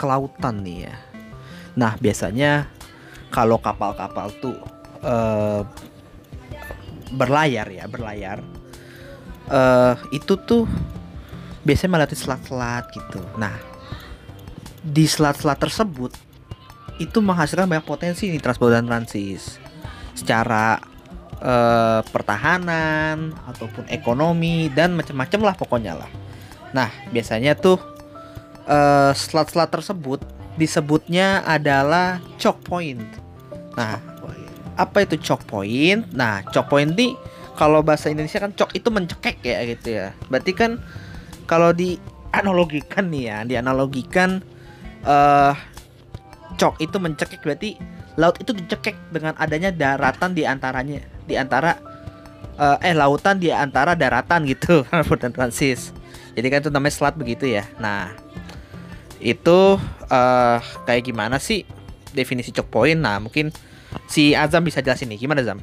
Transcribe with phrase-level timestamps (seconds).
[0.00, 0.96] kelautan nih ya
[1.76, 2.66] Nah biasanya
[3.28, 4.56] kalau kapal-kapal tuh
[5.04, 5.62] uh,
[7.12, 8.40] berlayar ya berlayar
[9.52, 10.64] uh, Itu tuh
[11.64, 13.20] biasanya melewati selat-selat gitu.
[13.36, 13.52] Nah,
[14.80, 16.12] di selat-selat tersebut
[17.00, 19.56] itu menghasilkan banyak potensi nih transport dan transis
[20.12, 20.76] secara
[21.40, 26.10] eh, pertahanan ataupun ekonomi dan macam-macam lah pokoknya lah.
[26.76, 27.80] Nah, biasanya tuh
[28.66, 30.20] eh, selat-selat tersebut
[30.60, 33.00] disebutnya adalah choke point.
[33.78, 33.96] Nah,
[34.76, 36.04] apa itu choke point?
[36.12, 37.16] Nah, choke point ini
[37.60, 40.16] kalau bahasa Indonesia kan cok itu mencekek ya gitu ya.
[40.32, 40.80] Berarti kan
[41.44, 42.00] kalau di
[42.32, 44.40] analogikan nih ya, dianalogikan
[45.04, 45.52] uh,
[46.56, 47.76] cok itu mencekik berarti
[48.16, 51.76] laut itu dicekek dengan adanya daratan di antaranya di antara
[52.56, 54.84] uh, eh lautan di antara daratan gitu
[55.36, 55.92] transis.
[56.32, 57.68] Jadi kan itu namanya selat begitu ya.
[57.76, 58.12] Nah,
[59.20, 59.76] itu
[60.08, 61.68] uh, kayak gimana sih
[62.16, 62.98] definisi choke point?
[62.98, 63.52] Nah, mungkin
[64.08, 65.24] si Azam bisa jelasin nih.
[65.24, 65.60] Gimana Azam?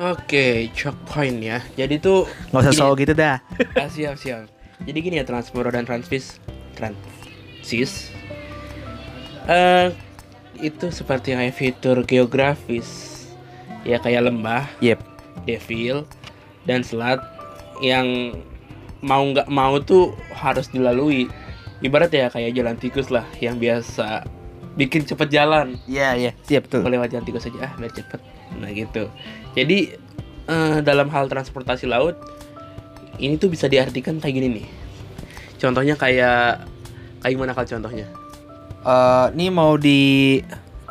[0.00, 1.62] Oke, choke point ya.
[1.78, 3.38] Jadi tuh nggak usah soal gitu dah.
[3.80, 6.40] ah, siap siap jadi gini ya Transporo dan Transvis
[6.76, 8.08] Transis
[9.48, 9.92] uh,
[10.60, 13.22] itu seperti kayak fitur geografis
[13.84, 15.00] ya kayak lembah yep
[15.44, 16.04] devil
[16.68, 17.20] dan selat
[17.80, 18.36] yang
[19.00, 21.32] mau nggak mau tuh harus dilalui
[21.80, 24.24] ibarat ya kayak jalan tikus lah yang biasa
[24.76, 25.76] bikin cepet jalan.
[25.88, 26.34] Iya yeah, iya yeah.
[26.46, 28.20] siap tuh lewat jalan tikus saja ah biar cepet.
[28.60, 29.08] Nah gitu.
[29.56, 29.96] Jadi
[30.46, 32.16] uh, dalam hal transportasi laut
[33.20, 34.66] ini tuh bisa diartikan kayak gini nih.
[35.60, 36.64] Contohnya kayak
[37.20, 38.06] kayak gimana kalau contohnya?
[38.80, 40.40] Uh, ini mau di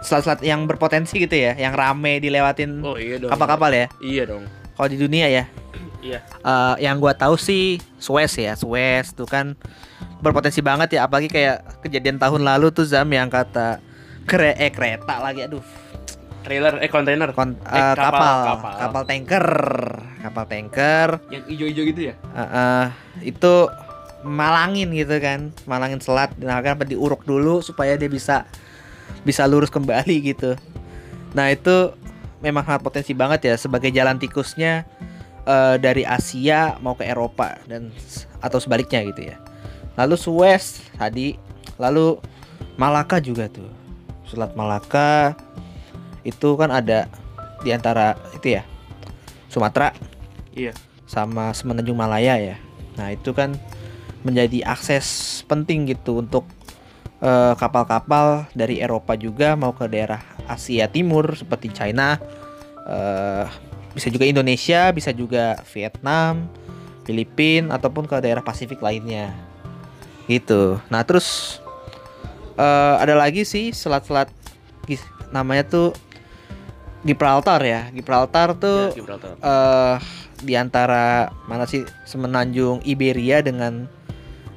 [0.06, 3.88] selat-selat yang berpotensi gitu ya yang rame dilewatin oh, iya dong, kapal-kapal ya?
[4.00, 4.44] Iya dong.
[4.78, 5.44] Kalau di dunia ya
[6.00, 6.20] iya.
[6.44, 9.56] Uh, yang gua tahu sih Suez ya Suez tuh kan
[10.20, 13.80] berpotensi banget ya apalagi kayak kejadian tahun lalu tuh Zam yang kata
[14.28, 15.64] kere eh kereta lagi aduh.
[16.40, 17.36] Trailer eh kontainer.
[17.36, 18.74] Kon uh, eh, kapal, kapal kapal.
[18.80, 19.48] kapal tanker
[20.24, 21.10] kapal tanker.
[21.32, 22.14] Yang hijau-hijau gitu ya?
[22.32, 22.84] Uh, uh,
[23.24, 23.54] itu
[24.24, 26.32] malangin gitu kan malangin selat.
[26.40, 28.48] Nah kan diuruk dulu supaya dia bisa
[29.24, 30.56] bisa lurus kembali gitu.
[31.36, 31.96] Nah itu
[32.40, 34.88] memang sangat potensi banget ya sebagai jalan tikusnya
[35.50, 37.90] uh, dari Asia mau ke Eropa dan
[38.38, 39.42] atau sebaliknya gitu ya.
[39.98, 41.34] Lalu Suez tadi
[41.82, 42.22] lalu
[42.78, 43.68] Malaka juga tuh.
[44.30, 45.34] Selat Malaka
[46.22, 47.10] itu kan ada
[47.66, 48.64] di antara itu ya
[49.50, 49.92] Sumatera
[50.54, 50.72] iya.
[51.10, 52.56] sama Semenanjung Malaya ya.
[52.96, 53.58] Nah itu kan
[54.22, 56.46] menjadi akses penting gitu untuk
[57.24, 62.18] eh, kapal-kapal dari Eropa juga mau ke daerah Asia Timur seperti China,
[62.90, 63.46] uh,
[64.00, 66.48] bisa juga Indonesia, bisa juga Vietnam,
[67.04, 69.36] Filipina ataupun ke daerah Pasifik lainnya.
[70.32, 70.80] Gitu.
[70.88, 71.60] Nah terus
[72.56, 74.32] uh, ada lagi sih selat-selat
[75.36, 75.92] namanya tuh
[77.04, 77.92] Gibraltar ya.
[77.92, 79.30] Gibraltar tuh ya, Gibraltar.
[79.44, 79.96] Uh,
[80.40, 83.92] di antara mana sih semenanjung Iberia dengan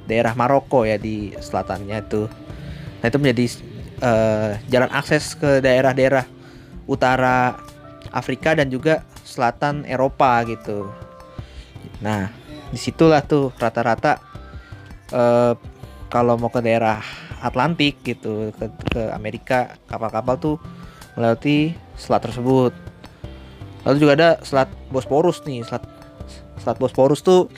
[0.07, 2.31] daerah Maroko ya di selatannya itu.
[3.03, 3.45] Nah itu menjadi
[3.99, 6.23] uh, jalan akses ke daerah-daerah
[6.87, 7.59] utara
[8.11, 10.91] Afrika dan juga selatan Eropa gitu.
[12.03, 12.29] Nah
[12.69, 14.19] di situlah tuh rata-rata
[15.13, 15.53] uh,
[16.11, 17.01] kalau mau ke daerah
[17.43, 20.55] Atlantik gitu ke, ke Amerika kapal-kapal tuh
[21.15, 22.71] melewati selat tersebut.
[23.83, 25.83] Lalu juga ada selat Bosporus nih, selat
[26.61, 27.51] selat Bosporus tuh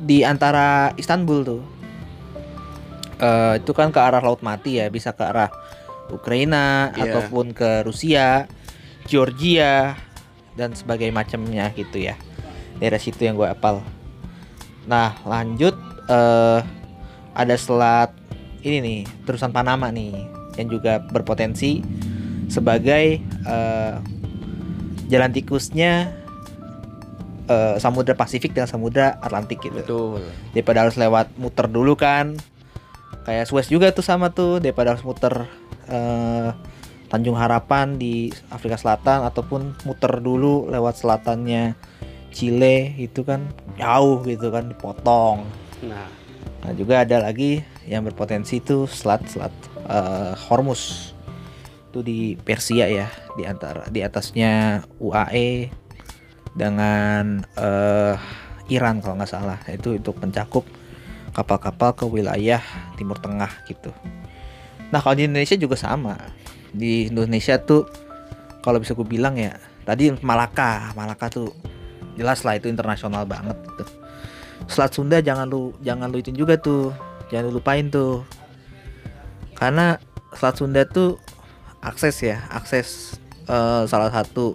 [0.00, 1.62] di antara Istanbul tuh
[3.20, 5.52] uh, itu kan ke arah laut mati ya bisa ke arah
[6.08, 7.04] Ukraina yeah.
[7.04, 8.48] ataupun ke Rusia
[9.04, 9.94] Georgia
[10.60, 12.20] dan sebagainya macamnya gitu ya
[12.76, 13.80] daerah situ yang gue apal
[14.84, 15.72] nah lanjut
[16.12, 16.60] uh,
[17.32, 18.12] ada selat
[18.60, 20.12] ini nih terusan Panama nih
[20.60, 21.80] yang juga berpotensi
[22.52, 24.02] sebagai uh,
[25.08, 26.12] jalan tikusnya
[27.50, 29.80] uh, Samudra Pasifik dan Samudra Atlantik gitu.
[29.82, 30.22] Betul.
[30.54, 32.38] Daripada harus lewat muter dulu kan.
[33.24, 35.46] Kayak Suez juga tuh sama tuh daripada harus muter
[35.90, 36.50] uh,
[37.10, 41.74] Tanjung Harapan di Afrika Selatan ataupun muter dulu lewat selatannya
[42.30, 45.42] Chile itu kan jauh gitu kan dipotong.
[45.82, 46.06] Nah,
[46.62, 49.50] nah juga ada lagi yang berpotensi itu selat selat
[49.90, 51.12] eh, Hormuz
[51.90, 55.66] itu di Persia ya di antara di atasnya UAE
[56.54, 58.14] dengan eh,
[58.70, 60.62] Iran kalau nggak salah itu untuk mencakup
[61.34, 62.62] kapal-kapal ke wilayah
[62.94, 63.90] Timur Tengah gitu.
[64.94, 66.14] Nah kalau di Indonesia juga sama
[66.74, 67.86] di Indonesia tuh
[68.60, 69.56] kalau bisa gue bilang ya
[69.88, 71.50] tadi Malaka Malaka tuh
[72.14, 73.84] jelas lah itu internasional banget gitu.
[74.68, 76.92] Selat Sunda jangan lu jangan lu itu juga tuh
[77.32, 78.22] jangan lu lupain tuh
[79.56, 79.96] karena
[80.36, 81.16] Selat Sunda tuh
[81.80, 83.16] akses ya akses
[83.48, 84.54] eh, salah satu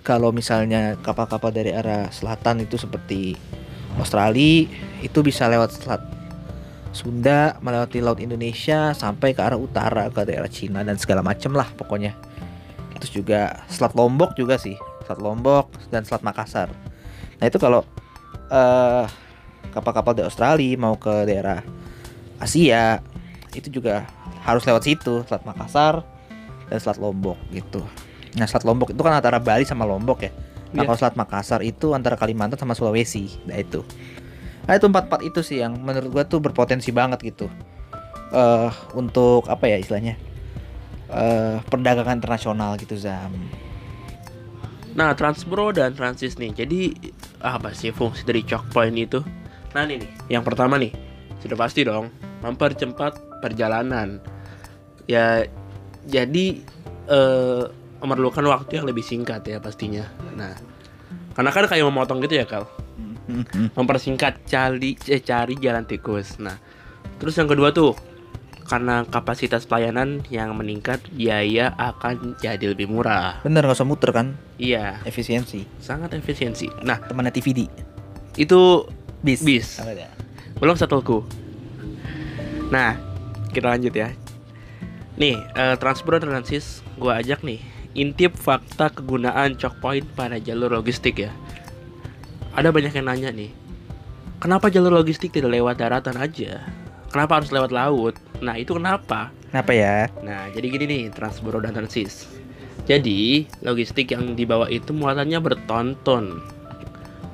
[0.00, 3.36] kalau misalnya kapal-kapal dari arah selatan itu seperti
[4.00, 4.64] Australia
[5.04, 6.02] itu bisa lewat selat
[6.90, 11.70] Sunda melewati laut Indonesia sampai ke arah utara ke daerah Cina dan segala macem lah
[11.78, 12.14] pokoknya.
[13.00, 14.76] Terus juga selat Lombok juga sih
[15.06, 16.68] selat Lombok dan selat Makassar.
[17.40, 17.86] Nah itu kalau
[18.50, 19.04] eh,
[19.70, 21.62] kapal-kapal dari Australia mau ke daerah
[22.42, 22.98] Asia
[23.54, 24.06] itu juga
[24.42, 26.02] harus lewat situ selat Makassar
[26.68, 27.80] dan selat Lombok gitu.
[28.36, 30.30] Nah selat Lombok itu kan antara Bali sama Lombok ya.
[30.70, 30.86] Nah Iya.
[30.86, 33.82] kalau selat Makassar itu antara Kalimantan sama Sulawesi nah itu
[34.68, 37.46] nah itu empat empat itu sih yang menurut gua tuh berpotensi banget gitu
[38.30, 40.14] eh untuk apa ya istilahnya
[41.10, 43.34] eh perdagangan internasional gitu Zam
[44.90, 46.50] Nah, Transbro dan Transis nih.
[46.54, 46.90] Jadi
[47.40, 49.22] apa sih fungsi dari choke point itu?
[49.74, 50.10] Nah, ini nih.
[50.38, 50.90] Yang pertama nih,
[51.38, 52.10] sudah pasti dong
[52.42, 54.18] mempercepat perjalanan.
[55.06, 55.46] Ya
[56.08, 56.46] jadi
[57.10, 57.62] eh
[58.00, 60.08] memerlukan waktu yang lebih singkat ya pastinya.
[60.34, 60.56] Nah,
[61.36, 62.66] karena kan kayak memotong gitu ya, Kal.
[63.78, 66.38] Mempersingkat cari eh, cari jalan tikus.
[66.42, 66.56] Nah,
[67.18, 67.94] terus yang kedua tuh
[68.70, 73.42] karena kapasitas pelayanan yang meningkat, biaya akan jadi lebih murah.
[73.42, 76.70] bener nggak usah muter kan Iya, efisiensi sangat efisiensi.
[76.86, 77.66] Nah, temannya TVD
[78.38, 78.86] itu
[79.26, 79.82] bis Bis.
[79.82, 80.06] Ya?
[80.62, 81.26] belum satuku.
[82.70, 82.94] Nah,
[83.50, 84.14] kita lanjut ya.
[85.18, 87.58] Nih, eh, Transpro Transis gua ajak nih
[87.98, 91.34] intip fakta kegunaan choke point pada jalur logistik ya.
[92.54, 93.50] Ada banyak yang nanya nih.
[94.40, 96.64] Kenapa jalur logistik tidak lewat daratan aja?
[97.12, 98.14] Kenapa harus lewat laut?
[98.40, 99.28] Nah, itu kenapa?
[99.52, 100.08] Kenapa ya?
[100.24, 102.30] Nah, jadi gini nih, Transboro dan Transis.
[102.88, 106.40] Jadi, logistik yang dibawa itu muatannya bertonton.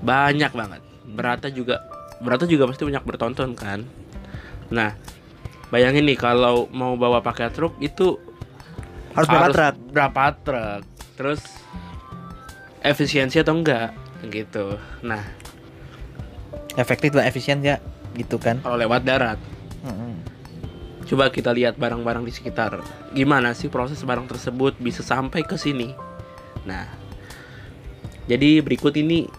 [0.02, 0.82] Banyak banget.
[1.06, 1.76] Beratnya juga
[2.20, 3.84] beratnya juga pasti banyak bertonton kan.
[4.72, 4.96] Nah,
[5.68, 8.18] bayangin nih kalau mau bawa pakai truk itu
[9.16, 9.74] Harus berapa truk?
[9.92, 10.82] Berapa truk?
[11.16, 11.40] Terus
[12.84, 14.78] efisiensi atau enggak gitu.
[15.02, 15.22] Nah,
[16.76, 17.80] Efektif lah, efisien nggak?
[18.20, 18.60] Gitu kan?
[18.60, 19.40] kalau lewat darat.
[21.06, 22.82] Coba kita lihat barang-barang di sekitar.
[23.16, 25.94] Gimana sih proses barang tersebut bisa sampai ke sini?
[26.66, 26.84] Nah,
[28.26, 29.30] jadi berikut ini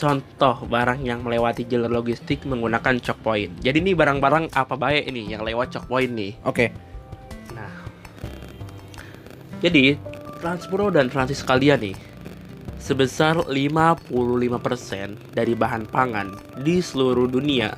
[0.00, 3.52] contoh barang yang melewati jalur logistik menggunakan choke point.
[3.60, 6.32] Jadi ini barang-barang apa baik ini yang lewat choke point nih.
[6.48, 6.72] Oke.
[7.52, 7.84] Nah,
[9.60, 10.00] jadi
[10.40, 12.07] Transpro dan Transis kalian nih
[12.88, 14.08] sebesar 55%
[15.36, 16.32] dari bahan pangan
[16.64, 17.76] di seluruh dunia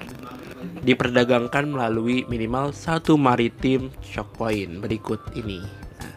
[0.86, 5.66] diperdagangkan melalui minimal satu maritim choke point berikut ini.
[5.98, 6.14] Nah,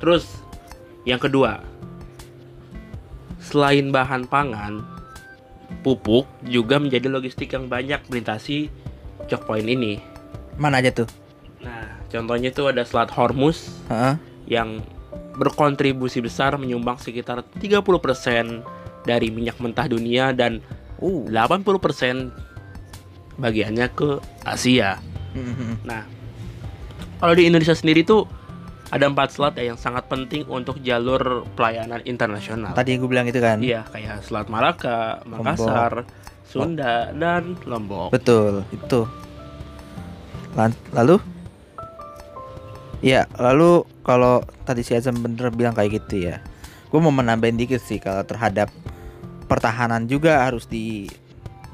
[0.00, 0.24] terus
[1.04, 1.60] yang kedua,
[3.36, 4.80] selain bahan pangan,
[5.84, 8.72] pupuk juga menjadi logistik yang banyak melintasi
[9.28, 10.00] choke point ini.
[10.56, 11.08] Mana aja tuh?
[11.60, 14.16] Nah, contohnya itu ada Selat Hormuz Heeh.
[14.48, 14.80] yang
[15.36, 17.80] berkontribusi besar menyumbang sekitar 30%
[19.02, 20.62] dari minyak mentah dunia dan
[21.02, 21.26] Uh.
[21.26, 22.30] 80%
[23.42, 25.02] bagiannya ke Asia.
[25.34, 25.82] Mhm.
[25.82, 26.06] Nah,
[27.18, 28.22] kalau di Indonesia sendiri tuh
[28.92, 32.76] ada empat selat ya yang sangat penting untuk jalur pelayanan internasional.
[32.76, 33.58] Tadi gue bilang itu kan.
[33.58, 36.04] Iya, kayak Selat Malaka, Makassar,
[36.44, 38.12] Sunda, dan Lombok.
[38.12, 39.08] Betul, itu.
[40.92, 41.16] Lalu?
[43.02, 46.38] Ya, lalu kalau tadi si Azam bener bilang kayak gitu ya.
[46.86, 48.70] Gue mau menambahin dikit sih kalau terhadap
[49.50, 51.10] pertahanan juga harus di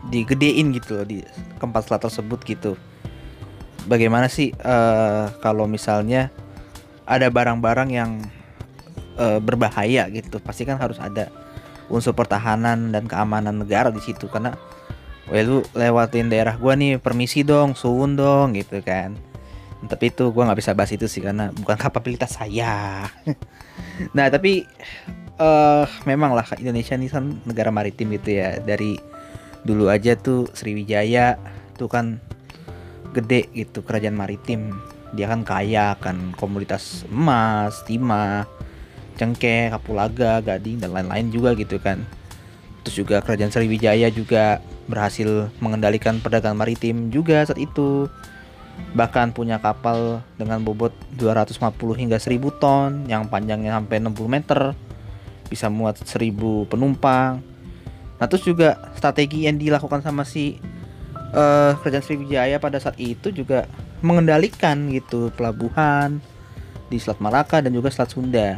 [0.08, 1.20] digedein gitu loh di
[1.60, 2.72] keempat selat tersebut gitu.
[3.84, 6.32] Bagaimana sih eh, kalau misalnya
[7.04, 8.24] ada barang-barang yang
[9.20, 11.28] eh, berbahaya gitu, pasti kan harus ada
[11.92, 14.56] unsur pertahanan dan keamanan negara di situ karena
[15.28, 19.12] Wah lu lewatin daerah gua nih permisi dong suwun dong gitu kan
[19.86, 23.06] tapi itu gua nggak bisa bahas itu sih karena bukan kapabilitas saya.
[24.14, 24.66] Nah tapi
[25.38, 28.58] eh memang lah Indonesia ini kan negara maritim gitu ya.
[28.58, 28.98] Dari
[29.62, 31.38] dulu aja tuh Sriwijaya
[31.78, 32.18] tuh kan
[33.14, 34.74] gede gitu kerajaan maritim.
[35.14, 38.50] Dia kan kaya kan komoditas emas timah
[39.18, 42.02] cengkeh kapulaga gading dan lain-lain juga gitu kan.
[42.86, 48.06] Terus juga kerajaan Sriwijaya juga berhasil mengendalikan perdagangan maritim juga saat itu
[48.96, 54.60] bahkan punya kapal dengan bobot 250 hingga 1000 ton yang panjangnya sampai 60 meter
[55.48, 57.40] bisa muat 1000 penumpang.
[58.18, 60.58] Nah terus juga strategi yang dilakukan sama si
[61.32, 63.68] uh, kerajaan Sriwijaya pada saat itu juga
[64.00, 66.22] mengendalikan gitu pelabuhan
[66.88, 68.48] di Selat Malaka dan juga Selat Sunda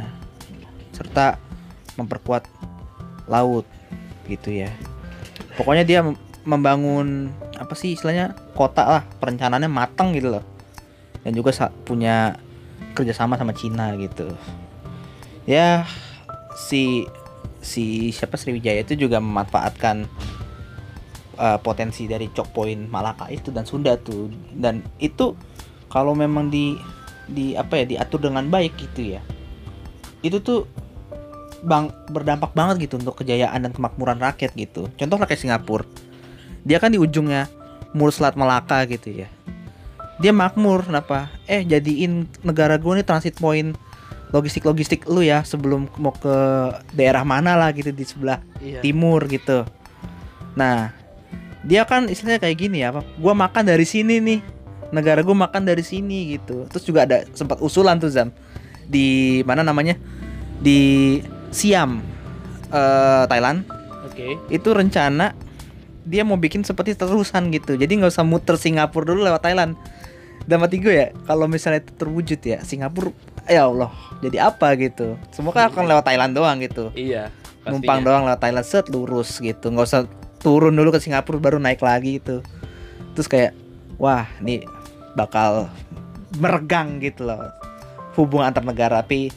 [0.95, 1.35] serta
[1.99, 2.47] memperkuat
[3.27, 3.65] laut
[4.29, 4.71] gitu ya.
[5.59, 5.99] Pokoknya dia
[6.47, 7.29] membangun
[7.71, 10.43] apa sih istilahnya kota lah perencanaannya matang gitu loh.
[11.23, 11.55] Dan juga
[11.87, 12.35] punya
[12.91, 14.27] kerjasama sama Cina gitu.
[15.47, 15.87] Ya
[16.59, 17.07] si
[17.63, 20.03] si siapa Sriwijaya itu juga memanfaatkan
[21.39, 24.27] uh, potensi dari Chok Point Malaka itu dan Sunda tuh.
[24.51, 25.31] Dan itu
[25.87, 26.75] kalau memang di
[27.31, 29.23] di apa ya diatur dengan baik gitu ya
[30.19, 30.67] itu tuh
[31.63, 34.91] bang berdampak banget gitu untuk kejayaan dan kemakmuran rakyat gitu.
[34.99, 35.85] Contoh kayak Singapura.
[36.65, 37.49] Dia kan di ujungnya
[37.91, 39.27] Mur Selat Melaka gitu ya.
[40.21, 41.33] Dia makmur kenapa?
[41.49, 43.73] Eh jadiin negara gue nih transit point
[44.31, 46.35] logistik logistik lu ya sebelum mau ke
[46.95, 48.79] daerah mana lah gitu di sebelah iya.
[48.79, 49.67] timur gitu.
[50.55, 50.95] Nah
[51.61, 54.39] dia kan istilahnya kayak gini ya gue makan dari sini nih.
[54.91, 56.67] Negara gue makan dari sini gitu.
[56.67, 58.31] Terus juga ada sempat usulan tuh Zam
[58.87, 59.95] di mana namanya?
[60.59, 61.19] Di
[61.51, 62.03] Siam
[62.71, 63.63] uh, Thailand.
[64.07, 64.35] Oke.
[64.35, 64.59] Okay.
[64.59, 65.31] itu rencana
[66.05, 67.77] dia mau bikin seperti terusan gitu.
[67.77, 69.77] Jadi nggak usah muter Singapura dulu lewat Thailand.
[70.41, 73.13] Dan mati gue ya kalau misalnya itu terwujud ya Singapura
[73.45, 73.93] ya Allah
[74.25, 75.13] jadi apa gitu?
[75.29, 76.89] Semoga akan lewat Thailand doang gitu.
[76.97, 77.29] Iya
[77.61, 77.69] pastinya.
[77.77, 79.69] numpang doang lewat Thailand set lurus gitu.
[79.69, 80.09] Nggak usah
[80.41, 82.41] turun dulu ke Singapura baru naik lagi gitu.
[83.13, 83.53] Terus kayak
[84.01, 84.65] wah ini
[85.13, 85.69] bakal
[86.41, 87.53] meregang gitu loh
[88.17, 89.05] hubungan antar negara.
[89.05, 89.29] Tapi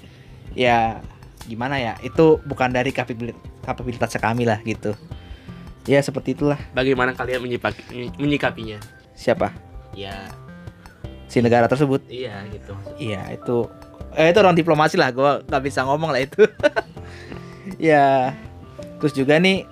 [0.56, 1.04] ya
[1.44, 4.97] gimana ya itu bukan dari kapabilitasnya kami lah gitu
[5.84, 6.58] ya seperti itulah.
[6.72, 7.44] Bagaimana kalian
[8.18, 8.78] menyikapinya?
[9.12, 9.52] Siapa?
[9.92, 10.32] Ya.
[11.28, 12.04] Si negara tersebut?
[12.08, 12.74] Iya gitu.
[12.96, 13.68] Iya itu
[14.16, 15.12] eh, itu orang diplomasi lah.
[15.12, 16.44] Gue nggak bisa ngomong lah itu.
[17.80, 18.36] Ya
[19.00, 19.64] terus juga nih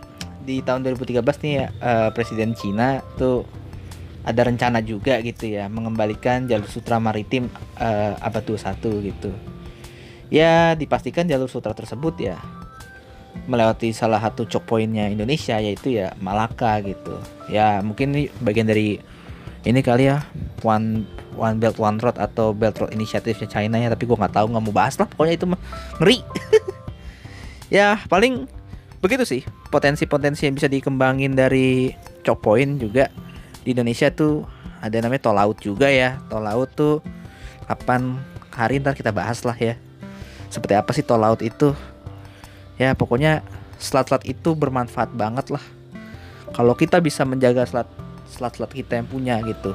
[0.49, 3.45] di tahun 2013 nih ya, uh, presiden Cina tuh
[4.25, 9.31] ada rencana juga gitu ya mengembalikan jalur sutra maritim uh, abad 21 gitu.
[10.33, 12.41] Ya dipastikan jalur sutra tersebut ya
[13.47, 17.19] melewati salah satu choke pointnya Indonesia yaitu ya Malaka gitu.
[17.51, 19.03] Ya mungkin ini bagian dari
[19.63, 20.27] ini kali ya
[20.63, 21.07] one
[21.39, 24.63] one belt one road atau belt road initiative China ya tapi gue nggak tahu nggak
[24.63, 25.61] mau bahas lah pokoknya itu mah
[26.01, 26.19] ngeri.
[27.73, 28.45] Ya paling
[29.01, 33.09] begitu sih potensi-potensi yang bisa dikembangin dari choke point juga.
[33.65, 34.45] Di Indonesia tuh
[34.85, 37.01] ada namanya tol laut juga ya tol laut tuh
[37.65, 38.21] kapan
[38.53, 39.81] hari ntar kita bahas lah ya.
[40.53, 41.73] Seperti apa sih tol laut itu
[42.83, 43.47] ya pokoknya
[43.79, 45.65] selat-selat itu bermanfaat banget lah.
[46.53, 47.89] Kalau kita bisa menjaga selat
[48.27, 49.73] selat-selat kita yang punya gitu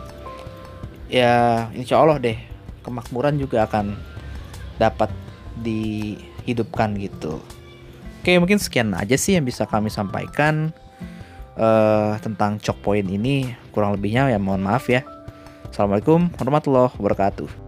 [1.08, 2.38] ya insya Allah deh
[2.84, 3.96] kemakmuran juga akan
[4.80, 5.12] dapat
[5.60, 7.42] dihidupkan gitu.
[8.22, 10.72] Oke mungkin sekian aja sih yang bisa kami sampaikan
[11.56, 13.56] uh, tentang cok point ini.
[13.72, 15.04] Kurang lebihnya ya mohon maaf ya.
[15.72, 17.67] Assalamualaikum warahmatullahi wabarakatuh